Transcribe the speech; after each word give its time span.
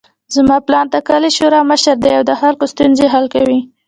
زما 0.35 0.57
پلار 0.67 0.85
د 0.93 0.97
کلي 1.07 1.29
د 1.33 1.35
شورا 1.37 1.61
مشر 1.71 1.95
ده 2.03 2.09
او 2.17 2.23
د 2.29 2.31
خلکو 2.41 2.65
ستونزې 2.73 3.05
حل 3.13 3.25
کوي 3.35 3.59